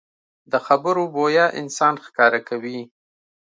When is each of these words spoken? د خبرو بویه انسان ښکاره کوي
د 0.51 0.53
خبرو 0.65 1.03
بویه 1.15 1.45
انسان 1.61 1.93
ښکاره 2.05 2.39
کوي 2.49 2.79